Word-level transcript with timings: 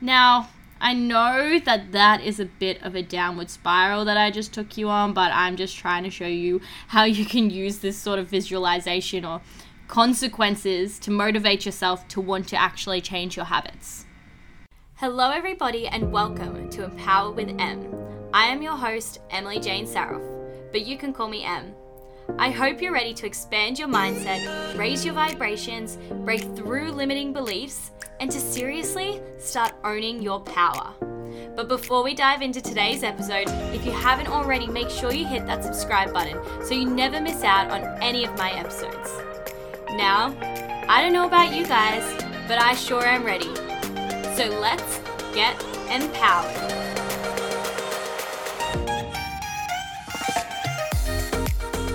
Now, 0.00 0.48
I 0.80 0.92
know 0.92 1.58
that 1.60 1.92
that 1.92 2.20
is 2.20 2.40
a 2.40 2.44
bit 2.44 2.82
of 2.82 2.94
a 2.94 3.02
downward 3.02 3.48
spiral 3.48 4.04
that 4.04 4.16
I 4.16 4.30
just 4.30 4.52
took 4.52 4.76
you 4.76 4.88
on, 4.88 5.14
but 5.14 5.30
I'm 5.32 5.56
just 5.56 5.76
trying 5.76 6.02
to 6.04 6.10
show 6.10 6.26
you 6.26 6.60
how 6.88 7.04
you 7.04 7.24
can 7.24 7.48
use 7.48 7.78
this 7.78 7.96
sort 7.96 8.18
of 8.18 8.28
visualization 8.28 9.24
or 9.24 9.40
consequences 9.88 10.98
to 10.98 11.10
motivate 11.10 11.64
yourself 11.64 12.06
to 12.08 12.20
want 12.20 12.48
to 12.48 12.56
actually 12.56 13.00
change 13.00 13.36
your 13.36 13.46
habits. 13.46 14.04
Hello, 14.96 15.30
everybody, 15.30 15.86
and 15.86 16.12
welcome 16.12 16.68
to 16.70 16.84
Empower 16.84 17.30
with 17.30 17.54
M. 17.58 17.94
I 18.32 18.46
am 18.46 18.62
your 18.62 18.76
host, 18.76 19.20
Emily 19.30 19.60
Jane 19.60 19.86
Saroff, 19.86 20.26
but 20.72 20.84
you 20.84 20.98
can 20.98 21.12
call 21.12 21.28
me 21.28 21.44
M. 21.44 21.72
I 22.38 22.50
hope 22.50 22.80
you're 22.82 22.92
ready 22.92 23.14
to 23.14 23.26
expand 23.26 23.78
your 23.78 23.88
mindset, 23.88 24.76
raise 24.76 25.04
your 25.04 25.14
vibrations, 25.14 25.98
break 26.24 26.42
through 26.56 26.90
limiting 26.90 27.32
beliefs, 27.32 27.90
and 28.20 28.30
to 28.30 28.40
seriously 28.40 29.20
start 29.38 29.72
owning 29.84 30.22
your 30.22 30.40
power. 30.40 30.92
But 31.54 31.68
before 31.68 32.02
we 32.02 32.14
dive 32.14 32.42
into 32.42 32.60
today's 32.60 33.02
episode, 33.02 33.48
if 33.74 33.84
you 33.84 33.92
haven't 33.92 34.28
already, 34.28 34.66
make 34.66 34.90
sure 34.90 35.12
you 35.12 35.26
hit 35.26 35.46
that 35.46 35.62
subscribe 35.62 36.12
button 36.12 36.38
so 36.64 36.74
you 36.74 36.86
never 36.86 37.20
miss 37.20 37.42
out 37.44 37.70
on 37.70 37.82
any 38.02 38.24
of 38.24 38.36
my 38.36 38.52
episodes. 38.52 39.10
Now, 39.90 40.34
I 40.88 41.02
don't 41.02 41.12
know 41.12 41.26
about 41.26 41.54
you 41.54 41.66
guys, 41.66 42.02
but 42.48 42.60
I 42.60 42.74
sure 42.74 43.04
am 43.04 43.24
ready. 43.24 43.54
So 44.36 44.48
let's 44.60 44.98
get 45.34 45.54
empowered. 45.90 46.83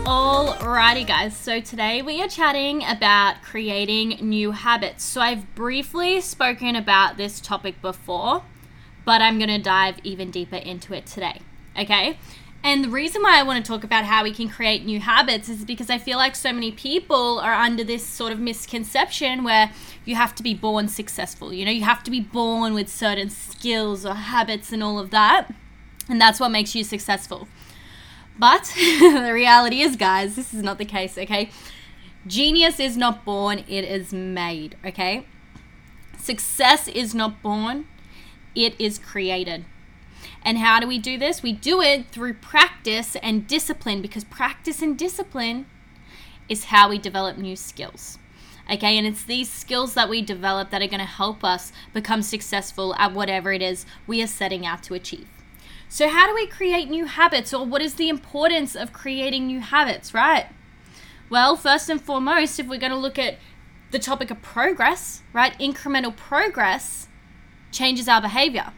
Alrighty, 0.10 1.06
guys, 1.06 1.38
so 1.38 1.62
today 1.62 2.02
we 2.02 2.20
are 2.24 2.28
chatting 2.28 2.84
about 2.84 3.44
creating 3.44 4.18
new 4.28 4.50
habits. 4.50 5.04
So, 5.04 5.22
I've 5.22 5.54
briefly 5.54 6.20
spoken 6.20 6.76
about 6.76 7.18
this 7.18 7.40
topic 7.40 7.80
before, 7.80 8.42
but 9.06 9.22
I'm 9.22 9.38
going 9.38 9.52
to 9.52 9.60
dive 9.60 9.98
even 10.04 10.32
deeper 10.32 10.56
into 10.56 10.96
it 10.96 11.06
today. 11.06 11.42
Okay? 11.78 12.18
And 12.64 12.86
the 12.86 12.90
reason 12.90 13.22
why 13.22 13.40
I 13.40 13.44
want 13.44 13.64
to 13.64 13.72
talk 13.72 13.84
about 13.84 14.06
how 14.06 14.24
we 14.24 14.34
can 14.34 14.50
create 14.50 14.84
new 14.84 15.00
habits 15.00 15.48
is 15.48 15.64
because 15.64 15.92
I 15.92 16.00
feel 16.00 16.18
like 16.18 16.36
so 16.36 16.52
many 16.52 16.72
people 16.72 17.38
are 17.38 17.54
under 17.54 17.84
this 17.84 18.04
sort 18.04 18.32
of 18.32 18.40
misconception 18.40 19.44
where 19.44 19.72
you 20.06 20.16
have 20.16 20.34
to 20.34 20.42
be 20.42 20.56
born 20.56 20.88
successful. 20.88 21.54
You 21.54 21.66
know, 21.66 21.72
you 21.72 21.84
have 21.84 22.04
to 22.06 22.10
be 22.10 22.20
born 22.20 22.74
with 22.74 22.90
certain 22.90 23.30
skills 23.30 24.08
or 24.08 24.16
habits 24.16 24.72
and 24.72 24.82
all 24.82 24.98
of 24.98 25.12
that. 25.12 25.54
And 26.10 26.20
that's 26.20 26.40
what 26.40 26.50
makes 26.50 26.74
you 26.74 26.84
successful. 26.84 27.48
But 28.40 28.74
the 29.00 29.32
reality 29.34 29.82
is, 29.82 29.98
guys, 29.98 30.36
this 30.36 30.54
is 30.54 30.64
not 30.64 30.78
the 30.78 30.86
case, 30.86 31.18
okay? 31.18 31.50
Genius 32.26 32.80
is 32.80 32.96
not 32.96 33.26
born, 33.26 33.60
it 33.68 33.84
is 33.84 34.14
made, 34.14 34.78
okay? 34.86 35.26
Success 36.18 36.88
is 36.88 37.14
not 37.14 37.42
born, 37.42 37.86
it 38.56 38.80
is 38.80 38.98
created. 38.98 39.66
And 40.42 40.58
how 40.58 40.80
do 40.80 40.88
we 40.88 41.00
do 41.00 41.18
this? 41.18 41.44
We 41.44 41.52
do 41.52 41.82
it 41.82 42.08
through 42.12 42.36
practice 42.36 43.18
and 43.18 43.46
discipline 43.46 44.02
because 44.02 44.24
practice 44.24 44.82
and 44.82 44.98
discipline 44.98 45.66
is 46.48 46.66
how 46.66 46.90
we 46.90 46.98
develop 46.98 47.38
new 47.38 47.56
skills. 47.56 48.20
Okay, 48.72 48.98
and 48.98 49.06
it's 49.06 49.24
these 49.24 49.52
skills 49.52 49.96
that 49.96 50.10
we 50.10 50.22
develop 50.22 50.70
that 50.70 50.82
are 50.82 50.88
going 50.88 51.00
to 51.00 51.06
help 51.06 51.44
us 51.44 51.72
become 51.94 52.22
successful 52.22 52.96
at 52.96 53.14
whatever 53.14 53.52
it 53.52 53.62
is 53.62 53.86
we 54.06 54.22
are 54.22 54.28
setting 54.28 54.66
out 54.66 54.84
to 54.84 54.94
achieve. 54.94 55.28
So, 55.92 56.08
how 56.08 56.28
do 56.28 56.36
we 56.36 56.46
create 56.46 56.88
new 56.88 57.06
habits, 57.06 57.52
or 57.52 57.66
what 57.66 57.82
is 57.82 57.96
the 57.96 58.10
importance 58.10 58.76
of 58.76 58.94
creating 58.94 59.48
new 59.48 59.60
habits, 59.60 60.14
right? 60.14 60.46
Well, 61.32 61.56
first 61.56 61.90
and 61.90 62.00
foremost, 62.00 62.60
if 62.60 62.68
we're 62.68 62.80
going 62.80 62.92
to 62.92 62.98
look 62.98 63.18
at 63.18 63.40
the 63.90 63.98
topic 63.98 64.30
of 64.30 64.40
progress, 64.44 65.24
right, 65.34 65.58
incremental 65.60 66.16
progress 66.16 67.08
changes 67.72 68.08
our 68.08 68.22
behavior. 68.22 68.72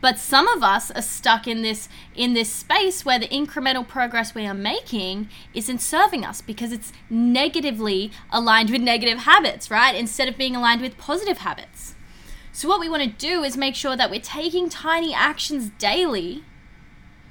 But 0.00 0.18
some 0.18 0.48
of 0.48 0.62
us 0.62 0.90
are 0.90 1.02
stuck 1.02 1.46
in 1.46 1.60
this 1.60 1.86
in 2.14 2.32
this 2.32 2.50
space 2.50 3.04
where 3.04 3.18
the 3.18 3.28
incremental 3.28 3.86
progress 3.86 4.34
we 4.34 4.46
are 4.46 4.54
making 4.54 5.28
isn't 5.52 5.82
serving 5.82 6.24
us 6.24 6.40
because 6.40 6.72
it's 6.72 6.94
negatively 7.10 8.10
aligned 8.30 8.70
with 8.70 8.80
negative 8.80 9.18
habits, 9.20 9.70
right? 9.70 9.94
Instead 9.94 10.28
of 10.28 10.38
being 10.38 10.56
aligned 10.56 10.80
with 10.80 10.96
positive 10.96 11.38
habits. 11.38 11.94
So, 12.52 12.68
what 12.68 12.80
we 12.80 12.88
want 12.88 13.02
to 13.02 13.08
do 13.08 13.42
is 13.42 13.56
make 13.56 13.74
sure 13.74 13.96
that 13.96 14.10
we're 14.10 14.20
taking 14.20 14.68
tiny 14.68 15.14
actions 15.14 15.70
daily 15.78 16.44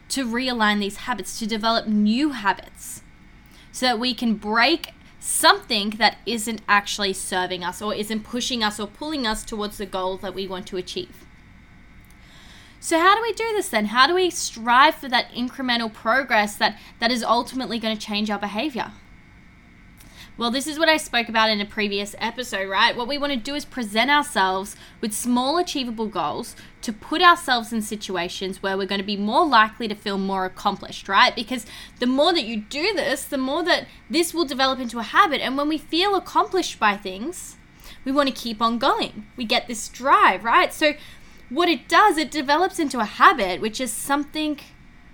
to 0.09 0.25
realign 0.25 0.79
these 0.79 0.97
habits, 0.97 1.37
to 1.39 1.45
develop 1.45 1.87
new 1.87 2.31
habits, 2.31 3.01
so 3.71 3.85
that 3.85 3.99
we 3.99 4.13
can 4.13 4.35
break 4.35 4.93
something 5.19 5.91
that 5.91 6.17
isn't 6.25 6.61
actually 6.67 7.13
serving 7.13 7.63
us 7.63 7.81
or 7.81 7.93
isn't 7.93 8.23
pushing 8.23 8.63
us 8.63 8.79
or 8.79 8.87
pulling 8.87 9.27
us 9.27 9.43
towards 9.43 9.77
the 9.77 9.85
goal 9.85 10.17
that 10.17 10.33
we 10.33 10.47
want 10.47 10.65
to 10.67 10.77
achieve. 10.77 11.25
So 12.79 12.97
how 12.97 13.15
do 13.15 13.21
we 13.21 13.33
do 13.33 13.43
this 13.53 13.69
then? 13.69 13.87
How 13.87 14.07
do 14.07 14.15
we 14.15 14.29
strive 14.29 14.95
for 14.95 15.09
that 15.09 15.31
incremental 15.31 15.93
progress 15.93 16.55
that 16.55 16.79
that 16.99 17.11
is 17.11 17.23
ultimately 17.23 17.77
going 17.77 17.95
to 17.95 18.01
change 18.01 18.29
our 18.29 18.39
behavior? 18.39 18.93
Well, 20.39 20.51
this 20.51 20.67
is 20.67 20.79
what 20.79 20.87
I 20.87 20.95
spoke 20.95 21.27
about 21.27 21.49
in 21.49 21.59
a 21.59 21.65
previous 21.65 22.15
episode, 22.17 22.69
right? 22.69 22.95
What 22.95 23.09
we 23.09 23.17
want 23.17 23.33
to 23.33 23.37
do 23.37 23.55
is 23.55 23.65
present 23.65 24.09
ourselves 24.09 24.77
with 25.01 25.11
small, 25.11 25.57
achievable 25.57 26.07
goals 26.07 26.55
to 26.81 26.93
put 26.93 27.21
ourselves 27.21 27.73
in 27.73 27.81
situations 27.81 28.63
where 28.63 28.77
we're 28.77 28.87
going 28.87 29.01
to 29.01 29.05
be 29.05 29.17
more 29.17 29.45
likely 29.45 29.89
to 29.89 29.95
feel 29.95 30.17
more 30.17 30.45
accomplished, 30.45 31.09
right? 31.09 31.35
Because 31.35 31.65
the 31.99 32.07
more 32.07 32.31
that 32.31 32.45
you 32.45 32.55
do 32.55 32.93
this, 32.93 33.25
the 33.25 33.37
more 33.37 33.63
that 33.63 33.85
this 34.09 34.33
will 34.33 34.45
develop 34.45 34.79
into 34.79 34.97
a 34.99 35.03
habit. 35.03 35.41
And 35.41 35.57
when 35.57 35.67
we 35.67 35.77
feel 35.77 36.15
accomplished 36.15 36.79
by 36.79 36.95
things, 36.95 37.57
we 38.05 38.13
want 38.13 38.29
to 38.29 38.33
keep 38.33 38.61
on 38.61 38.79
going. 38.79 39.25
We 39.35 39.43
get 39.43 39.67
this 39.67 39.89
drive, 39.89 40.45
right? 40.45 40.73
So, 40.73 40.93
what 41.49 41.67
it 41.67 41.89
does, 41.89 42.17
it 42.17 42.31
develops 42.31 42.79
into 42.79 42.99
a 42.99 43.03
habit, 43.03 43.59
which 43.59 43.81
is 43.81 43.91
something 43.91 44.57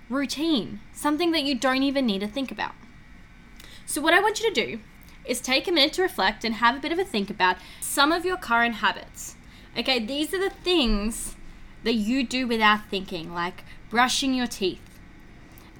routine, 0.08 0.78
something 0.92 1.32
that 1.32 1.42
you 1.42 1.56
don't 1.56 1.82
even 1.82 2.06
need 2.06 2.20
to 2.20 2.28
think 2.28 2.52
about. 2.52 2.76
So, 3.86 4.00
what 4.00 4.14
I 4.14 4.20
want 4.20 4.40
you 4.40 4.48
to 4.48 4.66
do 4.66 4.78
is 5.26 5.40
take 5.40 5.66
a 5.66 5.72
minute 5.72 5.92
to 5.94 6.02
reflect 6.02 6.44
and 6.44 6.56
have 6.56 6.76
a 6.76 6.80
bit 6.80 6.92
of 6.92 6.98
a 6.98 7.04
think 7.04 7.30
about 7.30 7.56
some 7.80 8.12
of 8.12 8.24
your 8.24 8.36
current 8.36 8.76
habits. 8.76 9.36
Okay, 9.78 10.04
these 10.04 10.32
are 10.32 10.38
the 10.38 10.50
things 10.50 11.36
that 11.84 11.94
you 11.94 12.24
do 12.24 12.46
without 12.46 12.88
thinking, 12.88 13.34
like 13.34 13.64
brushing 13.90 14.34
your 14.34 14.46
teeth. 14.46 14.98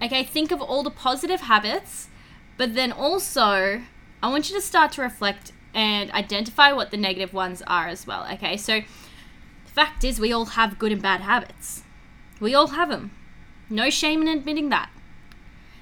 Okay, 0.03 0.25
think 0.25 0.51
of 0.51 0.61
all 0.61 0.83
the 0.83 0.91
positive 0.91 1.43
habits, 1.43 2.09
but 2.57 2.75
then 2.75 2.93
also 2.93 3.83
I 4.23 4.29
want 4.29 4.51
you 4.51 4.57
to 4.57 4.63
start 4.63 4.93
to 4.93 5.03
reflect 5.03 5.53
and 5.75 6.11
identify 6.13 6.73
what 6.73 6.91
the 6.91 6.97
negative 6.97 7.33
ones 7.35 7.63
are 7.67 7.87
as 7.87 8.07
well. 8.07 8.27
Okay, 8.33 8.57
so 8.57 8.81
the 8.81 9.73
fact 9.73 10.05
is, 10.05 10.19
we 10.19 10.33
all 10.33 10.47
have 10.47 10.79
good 10.79 10.93
and 10.93 11.03
bad 11.03 11.21
habits. 11.21 11.83
We 12.41 12.55
all 12.55 12.69
have 12.69 12.89
them. 12.89 13.11
No 13.69 13.91
shame 13.91 14.23
in 14.23 14.29
admitting 14.29 14.71
that. 14.71 14.91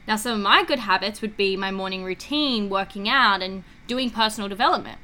Now, 0.06 0.16
some 0.16 0.34
of 0.34 0.41
my 0.41 0.65
good 0.65 0.81
habits 0.81 1.22
would 1.22 1.37
be 1.37 1.56
my 1.56 1.70
morning 1.70 2.04
routine, 2.04 2.69
working 2.69 3.09
out, 3.09 3.42
and 3.42 3.65
doing 3.87 4.10
personal 4.10 4.48
development. 4.48 4.98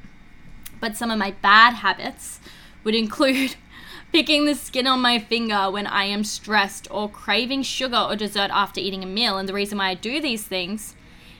But 0.79 0.95
some 0.95 1.09
of 1.09 1.17
my 1.17 1.31
bad 1.41 1.75
habits 1.75 2.39
would 2.83 2.95
include 2.95 3.55
picking 4.11 4.45
the 4.45 4.55
skin 4.55 4.87
on 4.87 5.01
my 5.01 5.17
finger 5.17 5.71
when 5.71 5.87
I 5.87 6.05
am 6.05 6.23
stressed 6.23 6.87
or 6.91 7.09
craving 7.09 7.63
sugar 7.63 7.97
or 7.97 8.15
dessert 8.15 8.51
after 8.51 8.79
eating 8.79 9.03
a 9.03 9.07
meal. 9.07 9.37
And 9.37 9.49
the 9.49 9.53
reason 9.53 9.77
why 9.77 9.89
I 9.89 9.93
do 9.95 10.21
these 10.21 10.43
things 10.43 10.95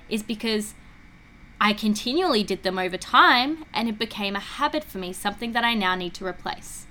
is 0.09 0.23
because 0.23 0.73
I 1.59 1.73
continually 1.73 2.43
did 2.43 2.63
them 2.63 2.79
over 2.79 2.97
time 2.97 3.65
and 3.73 3.87
it 3.87 3.99
became 3.99 4.35
a 4.35 4.39
habit 4.39 4.83
for 4.83 4.97
me, 4.97 5.13
something 5.13 5.51
that 5.51 5.63
I 5.63 5.75
now 5.75 5.95
need 5.95 6.15
to 6.15 6.25
replace. 6.25 6.87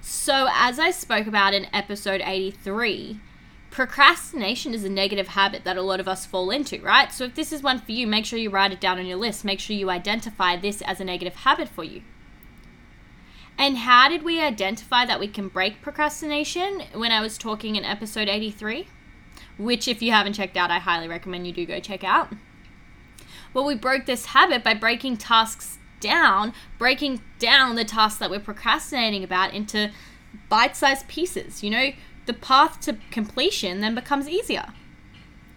So, 0.00 0.48
as 0.52 0.78
I 0.78 0.90
spoke 0.90 1.26
about 1.26 1.54
in 1.54 1.66
episode 1.72 2.22
83, 2.24 3.20
procrastination 3.70 4.74
is 4.74 4.84
a 4.84 4.90
negative 4.90 5.28
habit 5.28 5.64
that 5.64 5.76
a 5.76 5.82
lot 5.82 6.00
of 6.00 6.08
us 6.08 6.26
fall 6.26 6.50
into, 6.50 6.80
right? 6.80 7.12
So 7.12 7.24
if 7.24 7.34
this 7.34 7.52
is 7.52 7.62
one 7.62 7.78
for 7.78 7.92
you, 7.92 8.06
make 8.06 8.26
sure 8.26 8.38
you 8.38 8.50
write 8.50 8.72
it 8.72 8.80
down 8.80 8.98
on 8.98 9.06
your 9.06 9.16
list. 9.16 9.44
Make 9.44 9.60
sure 9.60 9.76
you 9.76 9.90
identify 9.90 10.56
this 10.56 10.82
as 10.82 11.00
a 11.00 11.04
negative 11.04 11.36
habit 11.36 11.68
for 11.68 11.84
you. 11.84 12.02
And 13.56 13.78
how 13.78 14.08
did 14.08 14.22
we 14.22 14.40
identify 14.40 15.04
that 15.04 15.20
we 15.20 15.28
can 15.28 15.48
break 15.48 15.82
procrastination 15.82 16.82
when 16.94 17.12
I 17.12 17.20
was 17.20 17.36
talking 17.36 17.76
in 17.76 17.84
episode 17.84 18.28
83? 18.28 18.88
Which, 19.58 19.86
if 19.86 20.00
you 20.00 20.12
haven't 20.12 20.32
checked 20.32 20.56
out, 20.56 20.70
I 20.70 20.78
highly 20.78 21.06
recommend 21.06 21.46
you 21.46 21.52
do 21.52 21.66
go 21.66 21.78
check 21.78 22.02
out. 22.02 22.32
Well, 23.52 23.66
we 23.66 23.74
broke 23.74 24.06
this 24.06 24.26
habit 24.26 24.64
by 24.64 24.74
breaking 24.74 25.18
tasks 25.18 25.78
down, 26.00 26.54
breaking 26.78 27.20
down 27.38 27.76
the 27.76 27.84
tasks 27.84 28.18
that 28.18 28.30
we're 28.30 28.40
procrastinating 28.40 29.22
about 29.22 29.52
into 29.52 29.90
bite 30.48 30.76
sized 30.76 31.06
pieces. 31.08 31.62
You 31.62 31.70
know, 31.70 31.90
the 32.26 32.32
path 32.32 32.80
to 32.82 32.96
completion 33.10 33.80
then 33.80 33.94
becomes 33.94 34.28
easier. 34.28 34.72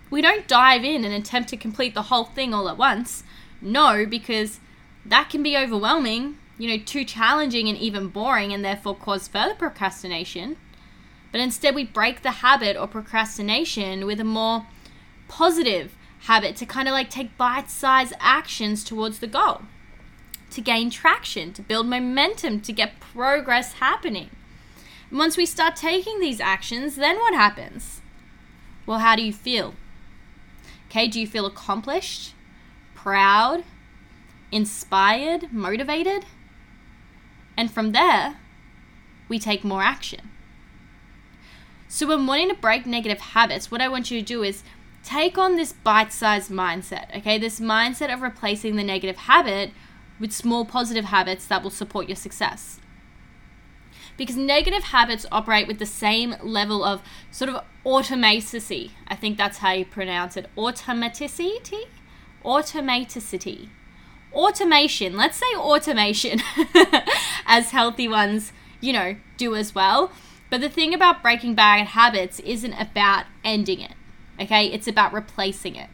We 0.10 0.22
don't 0.22 0.48
dive 0.48 0.84
in 0.84 1.04
and 1.04 1.14
attempt 1.14 1.50
to 1.50 1.58
complete 1.58 1.94
the 1.94 2.04
whole 2.04 2.26
thing 2.26 2.54
all 2.54 2.70
at 2.70 2.78
once. 2.78 3.24
No, 3.62 4.06
because 4.06 4.60
that 5.06 5.30
can 5.30 5.42
be 5.42 5.58
overwhelming, 5.58 6.38
you 6.58 6.70
know, 6.70 6.84
too 6.84 7.04
challenging 7.04 7.68
and 7.68 7.78
even 7.78 8.10
boring, 8.10 8.54
and 8.54 8.64
therefore 8.64 8.96
cause 8.96 9.28
further 9.28 9.56
procrastination. 9.56 10.58
But 11.32 11.42
instead, 11.42 11.74
we 11.74 11.84
break 11.84 12.22
the 12.22 12.32
habit 12.32 12.78
or 12.78 12.88
procrastination 12.88 14.06
with 14.06 14.20
a 14.20 14.24
more 14.24 14.68
positive 15.28 15.96
habit 16.20 16.56
to 16.58 16.66
kind 16.66 16.88
of 16.88 16.94
like 16.94 17.10
take 17.10 17.38
bite 17.38 17.70
sized 17.70 18.14
actions 18.20 18.84
towards 18.84 19.20
the 19.20 19.28
goal, 19.28 19.64
to 20.52 20.62
gain 20.62 20.90
traction, 20.90 21.52
to 21.54 21.62
build 21.62 21.88
momentum, 21.88 22.62
to 22.62 22.72
get 22.72 23.00
progress 23.00 23.74
happening. 23.74 24.30
Once 25.14 25.38
we 25.38 25.46
start 25.46 25.76
taking 25.76 26.20
these 26.20 26.40
actions, 26.40 26.96
then 26.96 27.18
what 27.18 27.34
happens? 27.34 28.02
Well, 28.86 29.00
how 29.00 29.16
do 29.16 29.22
you 29.22 29.32
feel? 29.32 29.76
Okay, 30.90 31.08
do 31.08 31.20
you 31.20 31.28
feel 31.28 31.46
accomplished, 31.46 32.34
proud, 32.96 33.64
inspired, 34.52 35.54
motivated? 35.54 36.26
And 37.56 37.72
from 37.72 37.92
there, 37.92 38.40
we 39.30 39.40
take 39.40 39.64
more 39.64 39.84
action. 39.84 40.30
So, 41.88 42.08
when 42.08 42.26
wanting 42.26 42.50
to 42.50 42.56
break 42.56 42.88
negative 42.88 43.20
habits, 43.20 43.70
what 43.70 43.82
I 43.82 43.88
want 43.88 44.10
you 44.10 44.20
to 44.20 44.26
do 44.26 44.42
is 44.42 44.64
take 45.04 45.38
on 45.38 45.56
this 45.56 45.74
bite 45.74 46.12
sized 46.12 46.50
mindset, 46.50 47.16
okay? 47.16 47.38
This 47.38 47.60
mindset 47.60 48.12
of 48.12 48.22
replacing 48.22 48.76
the 48.76 48.84
negative 48.84 49.18
habit 49.18 49.72
with 50.20 50.32
small 50.32 50.66
positive 50.66 51.06
habits 51.06 51.46
that 51.48 51.62
will 51.62 51.70
support 51.70 52.10
your 52.10 52.16
success. 52.16 52.80
Because 54.18 54.36
negative 54.36 54.84
habits 54.86 55.26
operate 55.32 55.68
with 55.68 55.80
the 55.80 55.86
same 55.86 56.36
level 56.42 56.84
of 56.84 57.02
sort 57.32 57.50
of 57.50 57.64
automaticity. 57.86 58.92
I 59.08 59.16
think 59.16 59.38
that's 59.38 59.60
how 59.60 59.72
you 59.72 59.86
pronounce 59.86 60.38
it. 60.38 60.48
Automaticity? 60.58 61.88
Automaticity. 62.46 63.70
Automation. 64.34 65.16
Let's 65.16 65.38
say 65.38 65.56
automation, 65.56 66.42
as 67.46 67.72
healthy 67.72 68.08
ones, 68.08 68.52
you 68.82 68.94
know, 68.94 69.16
do 69.38 69.56
as 69.56 69.74
well. 69.76 70.12
But 70.50 70.62
the 70.62 70.70
thing 70.70 70.94
about 70.94 71.24
breaking 71.24 71.56
bad 71.56 71.88
habits 71.88 72.40
isn't 72.42 72.74
about 72.74 73.26
ending 73.44 73.80
it, 73.80 73.94
okay? 74.40 74.68
It's 74.68 74.88
about 74.88 75.14
replacing 75.14 75.76
it. 75.76 75.90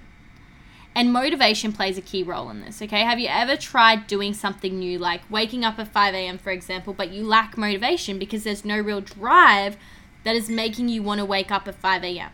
And 0.99 1.13
motivation 1.13 1.71
plays 1.71 1.97
a 1.97 2.01
key 2.01 2.23
role 2.23 2.49
in 2.49 2.59
this, 2.59 2.81
okay? 2.81 3.03
Have 3.03 3.19
you 3.19 3.29
ever 3.29 3.55
tried 3.55 4.05
doing 4.05 4.33
something 4.33 4.77
new, 4.77 4.99
like 4.99 5.21
waking 5.31 5.63
up 5.63 5.79
at 5.79 5.87
5 5.87 6.13
a.m., 6.13 6.37
for 6.37 6.49
example, 6.51 6.91
but 6.91 7.09
you 7.09 7.23
lack 7.23 7.57
motivation 7.57 8.19
because 8.19 8.43
there's 8.43 8.65
no 8.65 8.77
real 8.77 8.99
drive 8.99 9.77
that 10.25 10.35
is 10.35 10.49
making 10.49 10.89
you 10.89 11.01
want 11.01 11.19
to 11.19 11.25
wake 11.25 11.51
up 11.51 11.69
at 11.69 11.75
5 11.75 12.03
a.m.? 12.03 12.31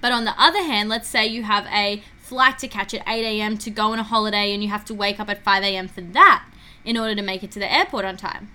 But 0.00 0.12
on 0.12 0.24
the 0.24 0.40
other 0.40 0.62
hand, 0.62 0.88
let's 0.88 1.08
say 1.08 1.26
you 1.26 1.42
have 1.42 1.66
a 1.66 2.00
flight 2.16 2.60
to 2.60 2.68
catch 2.68 2.94
at 2.94 3.02
8 3.08 3.24
a.m. 3.24 3.58
to 3.58 3.70
go 3.72 3.86
on 3.90 3.98
a 3.98 4.04
holiday 4.04 4.54
and 4.54 4.62
you 4.62 4.68
have 4.68 4.84
to 4.84 4.94
wake 4.94 5.18
up 5.18 5.28
at 5.28 5.42
5 5.42 5.64
a.m. 5.64 5.88
for 5.88 6.02
that 6.02 6.48
in 6.84 6.96
order 6.96 7.16
to 7.16 7.22
make 7.22 7.42
it 7.42 7.50
to 7.50 7.58
the 7.58 7.74
airport 7.74 8.04
on 8.04 8.16
time. 8.16 8.52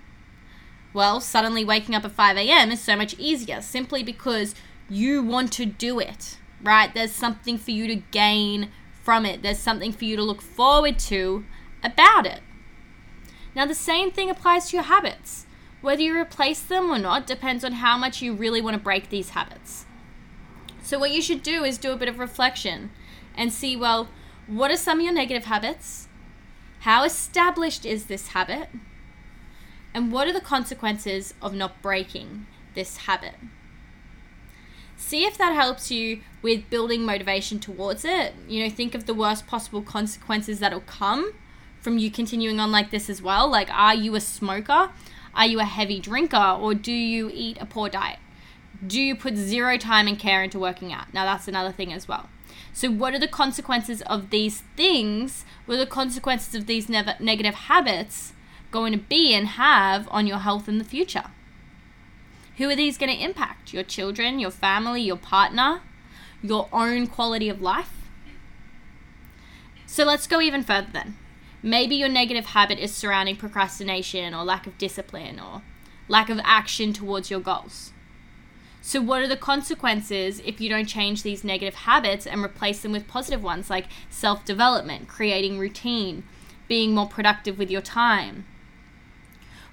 Well, 0.94 1.20
suddenly 1.20 1.66
waking 1.66 1.94
up 1.94 2.06
at 2.06 2.14
5 2.14 2.38
a.m. 2.38 2.72
is 2.72 2.80
so 2.80 2.96
much 2.96 3.16
easier 3.16 3.62
simply 3.62 4.02
because 4.02 4.56
you 4.90 5.22
want 5.22 5.52
to 5.52 5.66
do 5.66 6.00
it, 6.00 6.38
right? 6.64 6.94
There's 6.94 7.12
something 7.12 7.58
for 7.58 7.72
you 7.72 7.88
to 7.88 7.96
gain 7.96 8.72
from 9.04 9.26
it, 9.26 9.42
there's 9.42 9.58
something 9.58 9.92
for 9.92 10.06
you 10.06 10.16
to 10.16 10.24
look 10.24 10.42
forward 10.42 11.00
to 11.00 11.44
about 11.84 12.26
it. 12.26 12.42
Now, 13.56 13.66
the 13.66 13.76
same 13.76 14.12
thing 14.12 14.30
applies 14.30 14.70
to 14.70 14.78
your 14.78 14.84
habits. 14.84 15.46
Whether 15.82 16.04
you 16.04 16.16
replace 16.16 16.62
them 16.62 16.92
or 16.92 17.00
not 17.00 17.26
depends 17.26 17.64
on 17.64 17.74
how 17.74 17.98
much 17.98 18.22
you 18.22 18.34
really 18.34 18.62
want 18.62 18.76
to 18.76 18.84
break 18.84 19.10
these 19.10 19.32
habits. 19.32 19.86
So, 20.84 21.00
what 21.00 21.12
you 21.12 21.22
should 21.22 21.42
do 21.42 21.64
is 21.64 21.78
do 21.78 21.92
a 21.92 21.98
bit 21.98 22.08
of 22.08 22.20
reflection 22.20 22.92
and 23.36 23.52
see 23.52 23.76
well, 23.76 24.10
what 24.48 24.72
are 24.72 24.78
some 24.78 25.00
of 25.00 25.06
your 25.06 25.14
negative 25.14 25.46
habits? 25.46 26.08
How 26.82 27.04
established 27.04 27.86
is 27.86 28.06
this 28.06 28.30
habit? 28.30 28.70
And 29.94 30.12
what 30.12 30.28
are 30.28 30.34
the 30.34 30.42
consequences 30.42 31.34
of 31.42 31.54
not 31.54 31.82
breaking 31.82 32.48
this 32.76 32.98
habit? 32.98 33.36
See 35.02 35.26
if 35.26 35.36
that 35.40 35.54
helps 35.54 35.90
you 35.90 36.22
with 36.44 36.70
building 36.70 37.04
motivation 37.04 37.60
towards 37.60 38.06
it. 38.06 38.34
You 38.48 38.64
know, 38.64 38.70
think 38.70 38.94
of 38.94 39.08
the 39.08 39.16
worst 39.16 39.48
possible 39.48 39.82
consequences 39.82 40.60
that'll 40.60 40.82
come 40.82 41.34
from 41.82 41.98
you 41.98 42.12
continuing 42.12 42.60
on 42.60 42.72
like 42.72 42.92
this 42.92 43.10
as 43.10 43.20
well. 43.20 43.50
Like, 43.50 43.70
are 43.72 43.96
you 43.96 44.16
a 44.16 44.22
smoker? 44.22 44.92
Are 45.34 45.46
you 45.48 45.60
a 45.60 45.66
heavy 45.66 46.00
drinker? 46.00 46.38
Or 46.38 46.76
do 46.76 46.94
you 46.94 47.32
eat 47.34 47.58
a 47.60 47.66
poor 47.66 47.90
diet? 47.90 48.20
Do 48.86 49.02
you 49.02 49.16
put 49.16 49.36
zero 49.36 49.76
time 49.76 50.08
and 50.08 50.20
care 50.20 50.44
into 50.44 50.60
working 50.60 50.94
out? 50.94 51.14
Now, 51.14 51.26
that's 51.26 51.48
another 51.48 51.72
thing 51.72 51.92
as 51.92 52.08
well. 52.08 52.30
So, 52.72 52.90
what 52.90 53.16
are 53.16 53.20
the 53.20 53.28
consequences 53.28 54.04
of 54.04 54.30
these 54.30 54.62
things? 54.78 55.46
What 55.66 55.76
are 55.76 55.80
the 55.80 55.88
consequences 55.88 56.54
of 56.54 56.68
these 56.68 56.88
ne- 56.88 57.18
negative 57.20 57.56
habits 57.56 58.34
going 58.70 58.94
to 58.94 59.00
be 59.00 59.34
and 59.34 59.48
have 59.48 60.08
on 60.12 60.28
your 60.28 60.38
health 60.38 60.70
in 60.70 60.78
the 60.78 60.86
future? 60.86 61.26
Who 62.58 62.70
are 62.70 62.76
these 62.76 62.98
going 62.98 63.16
to 63.16 63.24
impact? 63.24 63.74
Your 63.74 63.84
children, 63.84 64.40
your 64.40 64.52
family, 64.52 65.02
your 65.02 65.18
partner, 65.18 65.82
your 66.42 66.68
own 66.72 67.08
quality 67.08 67.50
of 67.50 67.62
life? 67.62 67.94
So 69.86 70.04
let's 70.06 70.28
go 70.28 70.42
even 70.42 70.64
further 70.64 70.90
then. 70.92 71.18
Maybe 71.64 71.96
your 71.96 72.10
negative 72.10 72.48
habit 72.48 72.80
is 72.80 72.94
surrounding 72.94 73.36
procrastination 73.36 74.34
or 74.34 74.44
lack 74.44 74.66
of 74.66 74.78
discipline 74.78 75.40
or 75.40 75.62
lack 76.08 76.30
of 76.30 76.40
action 76.44 76.92
towards 76.92 77.30
your 77.30 77.40
goals. 77.40 77.92
So, 78.82 79.00
what 79.00 79.22
are 79.22 79.28
the 79.28 79.38
consequences 79.38 80.42
if 80.44 80.60
you 80.60 80.68
don't 80.68 80.88
change 80.88 81.22
these 81.22 81.44
negative 81.44 81.76
habits 81.76 82.26
and 82.26 82.44
replace 82.44 82.82
them 82.82 82.92
with 82.92 83.08
positive 83.08 83.44
ones 83.44 83.70
like 83.70 83.86
self 84.10 84.44
development, 84.44 85.08
creating 85.08 85.60
routine, 85.60 86.24
being 86.68 86.96
more 86.96 87.08
productive 87.08 87.60
with 87.60 87.70
your 87.70 87.82
time? 87.82 88.46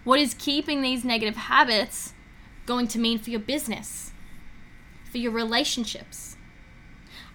What 0.05 0.21
is 0.21 0.35
keeping 0.35 0.83
these 0.83 1.05
negative 1.05 1.37
habits 1.37 2.13
going 2.69 2.87
to 2.87 2.99
mean 2.99 3.19
for 3.19 3.31
your 3.31 3.41
business, 3.41 4.13
for 5.11 5.17
your 5.17 5.33
relationships? 5.33 6.37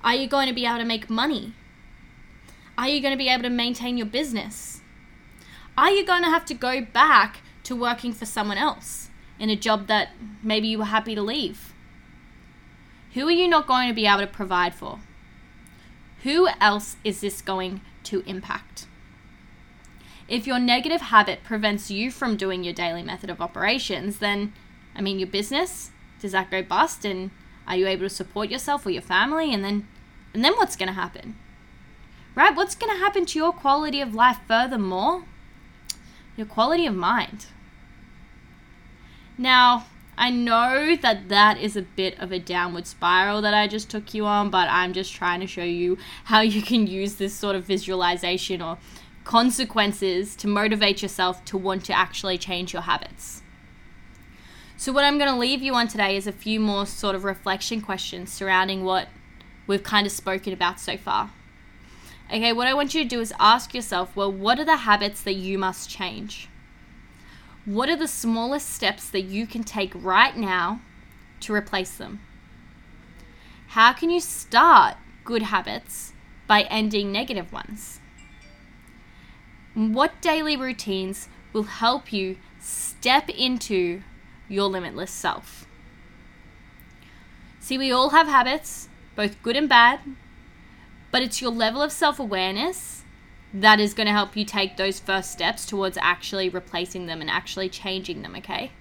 Are 0.04 0.14
you 0.14 0.28
going 0.28 0.48
to 0.48 0.54
be 0.54 0.66
able 0.66 0.78
to 0.78 0.86
make 0.86 1.10
money? 1.10 1.54
Are 2.78 2.88
you 2.88 3.02
going 3.02 3.14
to 3.14 3.18
be 3.18 3.30
able 3.30 3.42
to 3.44 3.50
maintain 3.50 3.98
your 3.98 4.06
business? 4.06 4.82
Are 5.76 5.90
you 5.90 6.06
going 6.06 6.22
to 6.22 6.30
have 6.30 6.46
to 6.46 6.54
go 6.54 6.82
back 6.82 7.40
to 7.64 7.76
working 7.76 8.14
for 8.14 8.28
someone 8.28 8.60
else 8.60 9.10
in 9.40 9.50
a 9.50 9.56
job 9.56 9.88
that 9.88 10.10
maybe 10.44 10.68
you 10.68 10.78
were 10.78 10.86
happy 10.86 11.16
to 11.16 11.22
leave? 11.24 11.74
Who 13.16 13.28
are 13.28 13.32
you 13.32 13.48
not 13.48 13.66
going 13.66 13.88
to 13.88 13.94
be 13.96 14.06
able 14.06 14.20
to 14.20 14.28
provide 14.28 14.76
for? 14.76 15.00
Who 16.22 16.48
else 16.62 16.96
is 17.04 17.22
this 17.22 17.42
going 17.42 17.82
to 18.04 18.22
impact? 18.28 18.86
If 20.28 20.46
your 20.46 20.60
negative 20.60 21.02
habit 21.02 21.44
prevents 21.44 21.90
you 21.90 22.12
from 22.12 22.38
doing 22.38 22.64
your 22.64 22.74
daily 22.74 23.04
method 23.04 23.32
of 23.32 23.42
operations, 23.42 24.20
then 24.20 24.54
I 24.95 25.01
mean, 25.01 25.19
your 25.19 25.28
business, 25.28 25.92
does 26.19 26.31
that 26.31 26.51
go 26.51 26.62
bust? 26.62 27.06
And 27.06 27.31
are 27.68 27.75
you 27.75 27.88
able 27.88 28.04
to 28.04 28.10
support 28.10 28.50
yourself 28.50 28.86
or 28.86 28.90
your 28.90 29.01
family? 29.01 29.54
And 29.54 29.63
then, 29.63 29.88
and 30.34 30.44
then 30.44 30.54
what's 30.54 30.75
going 30.75 30.88
to 30.88 30.94
happen? 30.94 31.36
Right? 32.36 32.56
What's 32.56 32.75
going 32.75 32.92
to 32.92 33.00
happen 33.00 33.25
to 33.28 33.40
your 33.40 33.54
quality 33.54 34.01
of 34.01 34.16
life 34.16 34.40
furthermore? 34.48 35.25
Your 36.36 36.48
quality 36.48 36.86
of 36.86 36.95
mind. 36.95 37.48
Now, 39.38 39.86
I 40.18 40.30
know 40.30 40.96
that 40.96 41.29
that 41.29 41.60
is 41.60 41.75
a 41.75 41.82
bit 41.82 42.20
of 42.20 42.32
a 42.32 42.39
downward 42.39 42.88
spiral 42.88 43.41
that 43.41 43.53
I 43.53 43.68
just 43.68 43.89
took 43.89 44.13
you 44.13 44.25
on, 44.25 44.50
but 44.50 44.68
I'm 44.70 44.94
just 44.94 45.13
trying 45.13 45.39
to 45.39 45.48
show 45.48 45.63
you 45.63 45.98
how 46.25 46.41
you 46.41 46.62
can 46.62 46.88
use 46.88 47.15
this 47.15 47.34
sort 47.34 47.56
of 47.56 47.65
visualization 47.65 48.62
or 48.62 48.77
consequences 49.24 50.36
to 50.36 50.48
motivate 50.48 51.01
yourself 51.01 51.44
to 51.46 51.58
want 51.58 51.86
to 51.86 51.94
actually 51.94 52.38
change 52.38 52.74
your 52.74 52.84
habits. 52.84 53.43
So, 54.75 54.92
what 54.92 55.06
I'm 55.06 55.18
going 55.18 55.32
to 55.32 55.38
leave 55.38 55.62
you 55.62 55.75
on 55.75 55.88
today 55.88 56.18
is 56.18 56.27
a 56.27 56.32
few 56.32 56.60
more 56.60 56.86
sort 56.86 57.15
of 57.15 57.24
reflection 57.24 57.80
questions 57.80 58.32
surrounding 58.32 58.84
what 58.84 59.08
we've 59.68 59.84
kind 59.84 60.06
of 60.06 60.12
spoken 60.12 60.51
about 60.51 60.80
so 60.80 60.98
far. 60.98 61.32
Okay, 62.30 62.51
what 62.51 62.68
I 62.68 62.74
want 62.74 62.96
you 62.96 63.03
to 63.03 63.10
do 63.10 63.20
is 63.20 63.34
ask 63.39 63.74
yourself 63.74 64.15
well, 64.15 64.32
what 64.32 64.60
are 64.60 64.65
the 64.65 64.77
habits 64.77 65.22
that 65.22 65.36
you 65.36 65.58
must 65.58 65.89
change? 65.89 66.50
What 67.65 67.89
are 67.89 67.96
the 67.96 68.08
smallest 68.08 68.70
steps 68.70 69.10
that 69.10 69.22
you 69.22 69.48
can 69.48 69.63
take 69.63 69.94
right 69.96 70.36
now 70.36 70.82
to 71.42 71.53
replace 71.53 71.96
them? 71.96 72.20
How 73.68 73.94
can 73.94 74.10
you 74.10 74.20
start 74.20 74.98
good 75.24 75.44
habits 75.44 76.13
by 76.48 76.63
ending 76.63 77.12
negative 77.12 77.53
ones? 77.53 78.00
What 79.75 80.22
daily 80.22 80.58
routines 80.58 81.30
will 81.53 81.63
help 81.63 82.12
you 82.12 82.38
step 82.60 83.30
into 83.30 84.01
your 84.48 84.68
limitless 84.68 85.12
self. 85.12 85.68
See, 87.60 87.78
we 87.78 87.92
all 87.92 88.10
have 88.10 88.28
habits, 88.28 88.90
both 89.16 89.42
good 89.42 89.56
and 89.56 89.70
bad, 89.70 90.02
but 91.12 91.22
it's 91.22 91.42
your 91.42 91.52
level 91.52 91.82
of 91.82 91.92
self 91.92 92.20
awareness 92.20 93.04
that 93.54 93.80
is 93.80 93.94
going 93.94 94.08
to 94.08 94.14
help 94.14 94.36
you 94.36 94.44
take 94.44 94.78
those 94.78 95.00
first 95.00 95.32
steps 95.32 95.66
towards 95.66 95.98
actually 96.02 96.50
replacing 96.50 97.06
them 97.06 97.22
and 97.22 97.30
actually 97.30 97.70
changing 97.70 98.22
them, 98.22 98.36
okay? 98.36 98.72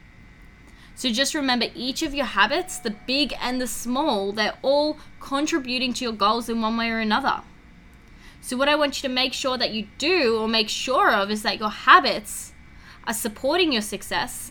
So 0.95 1.11
just 1.11 1.35
remember 1.35 1.67
each 1.75 2.03
of 2.03 2.15
your 2.15 2.27
habits, 2.27 2.79
the 2.79 2.95
big 3.07 3.35
and 3.41 3.61
the 3.61 3.67
small, 3.67 4.33
they're 4.33 4.59
all 4.63 4.99
contributing 5.21 5.93
to 5.95 6.05
your 6.05 6.13
goals 6.13 6.49
in 6.49 6.61
one 6.61 6.77
way 6.77 6.91
or 6.91 7.01
another. 7.01 7.43
So, 8.41 8.57
what 8.57 8.69
I 8.69 8.75
want 8.75 9.01
you 9.01 9.09
to 9.09 9.15
make 9.15 9.33
sure 9.33 9.57
that 9.57 9.71
you 9.71 9.87
do 9.99 10.37
or 10.37 10.49
make 10.49 10.69
sure 10.69 11.13
of 11.13 11.31
is 11.31 11.43
that 11.43 11.61
your 11.61 11.71
habits 11.71 12.53
are 13.07 13.15
supporting 13.15 13.73
your 13.73 13.83
success 13.83 14.51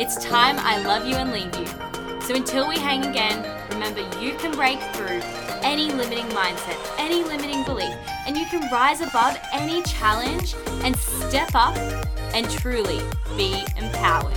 It's 0.00 0.16
time 0.16 0.56
I 0.60 0.82
love 0.82 1.04
you 1.04 1.14
and 1.16 1.30
leave 1.30 1.54
you. 1.60 1.66
So 2.22 2.34
until 2.34 2.66
we 2.66 2.78
hang 2.78 3.04
again, 3.04 3.44
remember 3.68 4.00
you 4.18 4.34
can 4.36 4.50
break 4.52 4.80
through 4.94 5.20
any 5.60 5.92
limiting 5.92 6.24
mindset, 6.28 6.78
any 6.96 7.22
limiting 7.22 7.64
belief, 7.64 7.94
and 8.26 8.34
you 8.34 8.46
can 8.46 8.66
rise 8.72 9.02
above 9.02 9.38
any 9.52 9.82
challenge 9.82 10.54
and 10.84 10.96
step 10.96 11.50
up 11.54 11.76
and 12.32 12.48
truly 12.48 13.02
be 13.36 13.62
empowered. 13.76 14.34